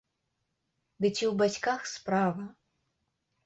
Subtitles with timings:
[1.03, 2.51] Ды ці ў бацьках справа!